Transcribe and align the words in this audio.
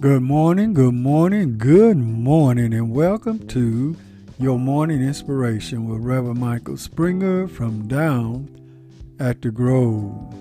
Good 0.00 0.22
morning, 0.22 0.72
good 0.72 0.94
morning, 0.94 1.58
good 1.58 1.98
morning, 1.98 2.72
and 2.72 2.90
welcome 2.90 3.46
to 3.48 3.94
your 4.38 4.58
morning 4.58 5.02
inspiration 5.02 5.86
with 5.86 6.00
Reverend 6.00 6.40
Michael 6.40 6.78
Springer 6.78 7.46
from 7.46 7.86
down 7.86 8.48
at 9.18 9.42
the 9.42 9.50
Grove. 9.50 10.34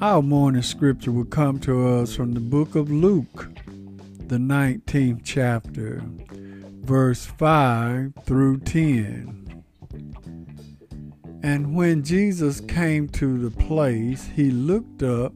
Our 0.00 0.22
morning 0.22 0.62
scripture 0.62 1.10
will 1.10 1.24
come 1.24 1.58
to 1.62 1.88
us 1.96 2.14
from 2.14 2.34
the 2.34 2.38
book 2.38 2.76
of 2.76 2.92
Luke, 2.92 3.48
the 4.28 4.36
19th 4.36 5.22
chapter, 5.24 6.00
verse 6.82 7.26
5 7.26 8.12
through 8.22 8.60
10. 8.60 9.64
And 11.42 11.74
when 11.74 12.04
Jesus 12.04 12.60
came 12.60 13.08
to 13.08 13.36
the 13.36 13.50
place, 13.50 14.30
he 14.36 14.52
looked 14.52 15.02
up 15.02 15.32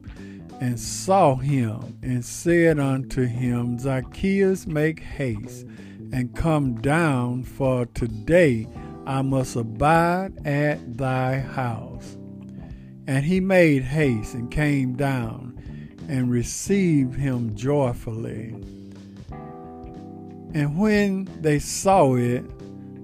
and 0.61 0.79
saw 0.79 1.35
him 1.35 1.97
and 2.03 2.23
said 2.23 2.79
unto 2.79 3.25
him, 3.25 3.79
Zacchaeus, 3.79 4.67
make 4.67 4.99
haste 4.99 5.65
and 6.13 6.35
come 6.35 6.79
down, 6.81 7.43
for 7.43 7.87
today 7.87 8.67
I 9.07 9.23
must 9.23 9.55
abide 9.55 10.45
at 10.45 10.97
thy 10.97 11.39
house. 11.39 12.15
And 13.07 13.25
he 13.25 13.39
made 13.39 13.81
haste 13.81 14.35
and 14.35 14.51
came 14.51 14.93
down 14.93 15.57
and 16.07 16.29
received 16.29 17.15
him 17.15 17.55
joyfully. 17.55 18.53
And 20.53 20.77
when 20.77 21.27
they 21.41 21.57
saw 21.57 22.13
it, 22.15 22.45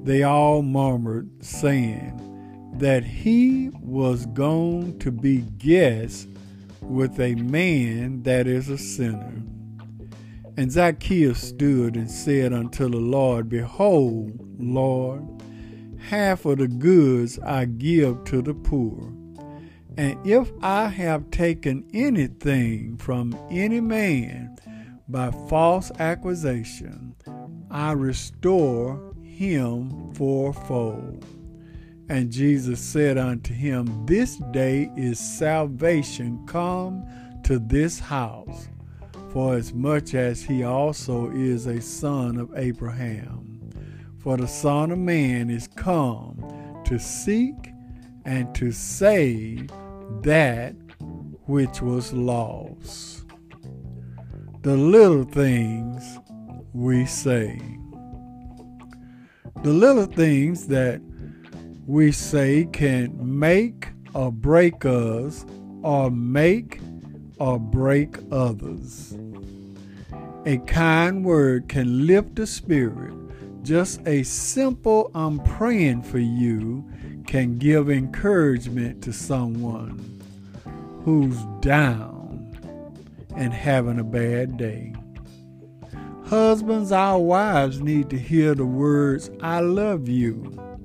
they 0.05 0.21
all 0.21 0.61
murmured, 0.61 1.43
saying 1.43 2.13
that 2.77 3.03
he 3.03 3.71
was 3.81 4.27
gone 4.27 4.99
to 4.99 5.11
be 5.11 5.39
guest 5.57 6.27
with 6.87 7.19
a 7.19 7.35
man 7.35 8.23
that 8.23 8.47
is 8.47 8.69
a 8.69 8.77
sinner. 8.77 9.43
And 10.55 10.71
Zacchaeus 10.71 11.39
stood 11.39 11.95
and 11.95 12.09
said 12.09 12.53
unto 12.53 12.89
the 12.89 12.97
Lord, 12.97 13.49
Behold, 13.49 14.39
Lord, 14.57 15.23
half 15.99 16.45
of 16.45 16.57
the 16.57 16.67
goods 16.67 17.37
I 17.39 17.65
give 17.65 18.23
to 18.25 18.41
the 18.41 18.53
poor. 18.53 19.13
And 19.97 20.17
if 20.25 20.51
I 20.61 20.87
have 20.87 21.29
taken 21.31 21.87
anything 21.93 22.97
from 22.97 23.37
any 23.51 23.81
man 23.81 24.57
by 25.07 25.31
false 25.49 25.91
accusation, 25.99 27.15
I 27.69 27.91
restore 27.91 29.13
him 29.23 30.13
fourfold. 30.13 31.25
And 32.09 32.31
Jesus 32.31 32.79
said 32.79 33.17
unto 33.17 33.53
him, 33.53 34.05
This 34.05 34.37
day 34.51 34.89
is 34.95 35.19
salvation 35.19 36.45
come 36.47 37.05
to 37.43 37.59
this 37.59 37.99
house, 37.99 38.69
for 39.31 39.55
as 39.55 39.73
much 39.73 40.13
as 40.13 40.41
he 40.41 40.63
also 40.63 41.29
is 41.31 41.65
a 41.65 41.81
son 41.81 42.37
of 42.37 42.51
Abraham. 42.55 43.71
For 44.19 44.37
the 44.37 44.47
Son 44.47 44.91
of 44.91 44.99
Man 44.99 45.49
is 45.49 45.67
come 45.67 46.81
to 46.85 46.97
seek 46.97 47.71
and 48.25 48.53
to 48.55 48.71
save 48.71 49.69
that 50.21 50.75
which 51.45 51.81
was 51.81 52.11
lost. 52.11 53.25
The 54.63 54.75
little 54.75 55.23
things 55.23 56.03
we 56.73 57.05
say. 57.05 57.59
The 59.63 59.71
little 59.71 60.05
things 60.05 60.67
that 60.67 61.01
we 61.87 62.11
say 62.11 62.65
can 62.73 63.15
make 63.17 63.87
or 64.13 64.29
break 64.29 64.83
us 64.83 65.45
or 65.83 66.11
make 66.11 66.81
or 67.39 67.57
break 67.57 68.17
others. 68.29 69.17
A 70.45 70.57
kind 70.59 71.23
word 71.23 71.69
can 71.69 72.05
lift 72.05 72.35
the 72.35 72.45
spirit. 72.45 73.13
Just 73.63 74.05
a 74.05 74.23
simple 74.23 75.09
I'm 75.15 75.39
praying 75.39 76.03
for 76.03 76.19
you 76.19 76.85
can 77.25 77.57
give 77.57 77.89
encouragement 77.89 79.01
to 79.03 79.13
someone 79.13 80.21
who's 81.05 81.41
down 81.61 82.53
and 83.33 83.53
having 83.53 83.99
a 83.99 84.03
bad 84.03 84.57
day. 84.57 84.93
Husbands, 86.25 86.91
our 86.91 87.19
wives 87.19 87.79
need 87.79 88.09
to 88.09 88.19
hear 88.19 88.55
the 88.55 88.65
words, 88.65 89.31
I 89.41 89.61
love 89.61 90.09
you 90.09 90.76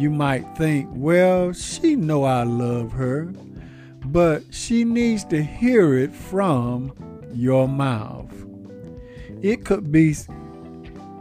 you 0.00 0.08
might 0.08 0.56
think, 0.56 0.88
well, 0.94 1.52
she 1.52 1.94
know 1.94 2.24
I 2.24 2.44
love 2.44 2.90
her, 2.92 3.26
but 4.06 4.42
she 4.50 4.82
needs 4.82 5.24
to 5.26 5.42
hear 5.42 5.98
it 5.98 6.14
from 6.14 6.94
your 7.34 7.68
mouth. 7.68 8.32
It 9.42 9.66
could 9.66 9.92
be 9.92 10.16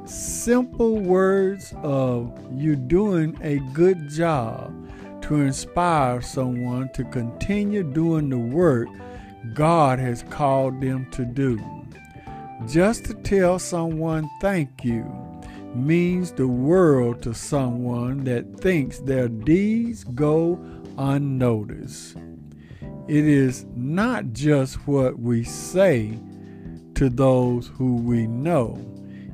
simple 0.06 0.98
words 0.98 1.74
of 1.84 2.34
you 2.54 2.78
doing 2.78 3.38
a 3.42 3.60
good 3.74 4.10
job 4.10 4.74
to 5.24 5.42
inspire 5.42 6.22
someone 6.22 6.90
to 6.94 7.04
continue 7.04 7.84
doing 7.84 8.30
the 8.30 8.38
work 8.38 8.88
God 9.54 10.00
has 10.00 10.24
called 10.30 10.80
them 10.80 11.06
to 11.12 11.26
do. 11.26 11.60
Just 12.66 13.04
to 13.06 13.14
tell 13.14 13.60
someone 13.60 14.30
thank 14.40 14.86
you 14.86 15.29
means 15.76 16.32
the 16.32 16.48
world 16.48 17.22
to 17.24 17.34
someone 17.34 18.24
that 18.24 18.60
thinks 18.60 19.00
their 19.00 19.28
deeds 19.28 20.04
go 20.04 20.60
unnoticed. 20.98 22.18
It 23.08 23.26
is 23.26 23.66
not 23.76 24.34
just 24.34 24.88
what 24.88 25.20
we 25.20 25.44
say 25.44 26.18
to 26.96 27.10
those 27.10 27.68
who 27.68 27.96
we 27.96 28.28
know. 28.28 28.86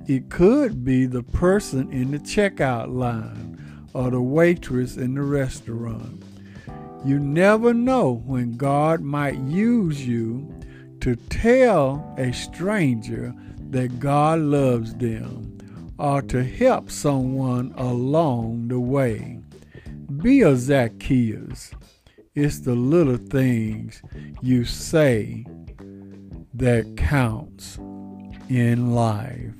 It 0.07 0.29
could 0.29 0.85
be 0.85 1.05
the 1.05 1.23
person 1.23 1.91
in 1.91 2.11
the 2.11 2.19
checkout 2.19 2.93
line 2.93 3.87
or 3.93 4.11
the 4.11 4.21
waitress 4.21 4.97
in 4.97 5.15
the 5.15 5.23
restaurant. 5.23 6.23
You 7.03 7.19
never 7.19 7.73
know 7.73 8.21
when 8.25 8.57
God 8.57 9.01
might 9.01 9.39
use 9.39 10.05
you 10.05 10.53
to 11.01 11.15
tell 11.15 12.15
a 12.17 12.31
stranger 12.31 13.33
that 13.71 13.99
God 13.99 14.39
loves 14.39 14.93
them 14.95 15.54
or 15.97 16.21
to 16.21 16.43
help 16.43 16.89
someone 16.89 17.73
along 17.77 18.67
the 18.67 18.79
way. 18.79 19.39
Be 20.21 20.41
a 20.41 20.55
Zacchaeus. 20.55 21.71
It's 22.33 22.59
the 22.59 22.75
little 22.75 23.17
things 23.17 24.01
you 24.41 24.65
say 24.65 25.45
that 26.53 26.97
counts 26.97 27.77
in 28.49 28.93
life. 28.93 29.53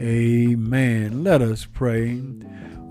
Amen. 0.00 1.24
Let 1.24 1.42
us 1.42 1.66
pray. 1.66 2.20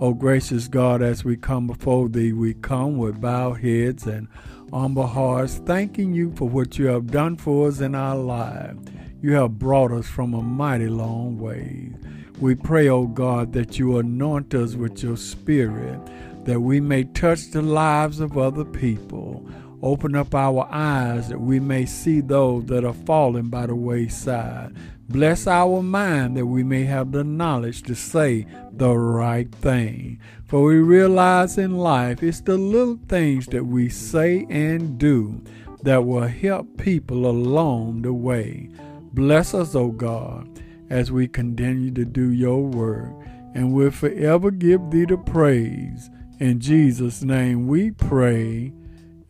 O 0.01 0.07
oh, 0.07 0.13
gracious 0.13 0.67
God, 0.67 1.01
as 1.01 1.23
we 1.23 1.37
come 1.37 1.67
before 1.67 2.09
thee, 2.09 2.33
we 2.33 2.53
come 2.55 2.97
with 2.97 3.21
bowed 3.21 3.61
heads 3.61 4.05
and 4.05 4.27
humble 4.73 5.07
hearts, 5.07 5.61
thanking 5.65 6.13
you 6.13 6.33
for 6.35 6.49
what 6.49 6.77
you 6.77 6.87
have 6.87 7.07
done 7.07 7.37
for 7.37 7.69
us 7.69 7.79
in 7.79 7.95
our 7.95 8.17
lives. 8.17 8.89
You 9.21 9.33
have 9.33 9.57
brought 9.57 9.93
us 9.93 10.07
from 10.07 10.33
a 10.33 10.41
mighty 10.41 10.87
long 10.89 11.39
way. 11.39 11.93
We 12.39 12.53
pray, 12.53 12.89
O 12.89 12.97
oh 12.97 13.07
God, 13.07 13.53
that 13.53 13.79
you 13.79 13.97
anoint 13.97 14.53
us 14.53 14.75
with 14.75 15.01
your 15.01 15.15
spirit, 15.15 15.99
that 16.43 16.59
we 16.59 16.81
may 16.81 17.05
touch 17.05 17.51
the 17.51 17.61
lives 17.61 18.19
of 18.19 18.37
other 18.37 18.65
people. 18.65 19.49
Open 19.81 20.15
up 20.15 20.35
our 20.35 20.67
eyes 20.69 21.29
that 21.29 21.39
we 21.39 21.61
may 21.61 21.85
see 21.85 22.19
those 22.19 22.65
that 22.65 22.83
are 22.83 22.93
falling 22.93 23.49
by 23.49 23.67
the 23.67 23.75
wayside. 23.75 24.75
Bless 25.07 25.47
our 25.47 25.81
mind 25.81 26.35
that 26.35 26.47
we 26.47 26.61
may 26.61 26.83
have 26.83 27.13
the 27.13 27.23
knowledge 27.23 27.83
to 27.83 27.95
say 27.95 28.45
the 28.73 28.97
right 28.97 29.53
thing. 29.55 30.19
For 30.43 30.61
we 30.61 30.79
realize 30.79 31.57
in 31.57 31.77
life 31.77 32.21
it's 32.21 32.41
the 32.41 32.57
little 32.57 32.99
things 33.07 33.45
that 33.47 33.63
we 33.63 33.87
say 33.87 34.45
and 34.49 34.97
do 34.97 35.41
that 35.83 36.05
will 36.05 36.27
help 36.27 36.77
people 36.77 37.27
along 37.27 38.01
the 38.01 38.13
way. 38.13 38.69
Bless 39.13 39.53
us, 39.53 39.73
O 39.73 39.91
God 39.91 40.55
as 40.89 41.11
we 41.11 41.27
continue 41.27 41.91
to 41.91 42.05
do 42.05 42.31
your 42.31 42.63
work, 42.63 43.11
and 43.53 43.73
we'll 43.73 43.91
forever 43.91 44.51
give 44.51 44.91
thee 44.91 45.05
the 45.05 45.17
praise. 45.17 46.09
In 46.39 46.59
Jesus' 46.59 47.23
name 47.23 47.67
we 47.67 47.91
pray. 47.91 48.73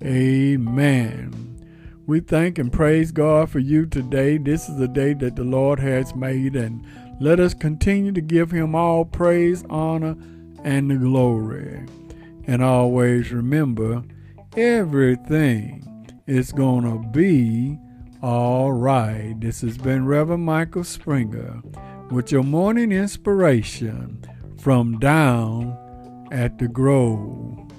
Amen. 0.03 1.33
We 2.07 2.19
thank 2.19 2.59
and 2.59 2.71
praise 2.71 3.11
God 3.11 3.49
for 3.49 3.59
you 3.59 3.85
today. 3.85 4.37
This 4.37 4.69
is 4.69 4.77
the 4.77 4.87
day 4.87 5.13
that 5.15 5.35
the 5.35 5.43
Lord 5.43 5.79
has 5.79 6.15
made, 6.15 6.55
and 6.55 6.85
let 7.19 7.39
us 7.39 7.53
continue 7.53 8.11
to 8.11 8.21
give 8.21 8.51
him 8.51 8.75
all 8.75 9.05
praise, 9.05 9.63
honor, 9.69 10.15
and 10.63 10.91
the 10.91 10.95
glory. 10.95 11.85
And 12.47 12.63
always 12.63 13.31
remember, 13.31 14.03
everything 14.57 16.11
is 16.27 16.51
going 16.51 16.83
to 16.83 17.07
be 17.09 17.79
all 18.21 18.71
right, 18.71 19.35
this 19.39 19.61
has 19.61 19.77
been 19.77 20.05
Reverend 20.05 20.45
Michael 20.45 20.83
Springer 20.83 21.61
with 22.09 22.31
your 22.31 22.43
morning 22.43 22.91
inspiration 22.91 24.23
from 24.59 24.99
down 24.99 25.77
at 26.31 26.57
the 26.57 26.67
Grove. 26.67 27.71